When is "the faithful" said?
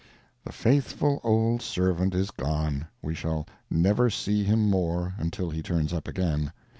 0.43-1.21